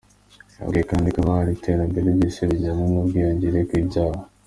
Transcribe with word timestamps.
Yabwiye 0.57 0.83
kandi 0.91 1.07
abari 1.11 1.47
aho 1.47 1.51
ati,"Iterambere 1.55 2.07
ry’isi 2.17 2.41
rijyana 2.49 2.83
n’ubwiyongere 2.91 3.57
bw’ibyaha. 3.67 4.21